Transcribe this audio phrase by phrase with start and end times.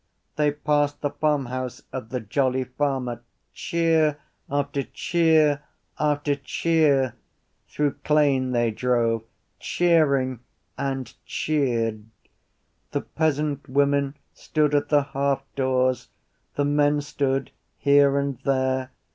[0.35, 3.21] They passed the farmhouse of the Jolly Farmer.
[3.53, 4.17] Cheer
[4.49, 5.61] after cheer
[5.99, 7.13] after cheer.
[7.69, 9.23] Through Clane they drove,
[9.59, 10.39] cheering
[10.75, 12.05] and cheered.
[12.89, 16.07] The peasant women stood at the halfdoors,
[16.55, 18.89] the men stood here and there.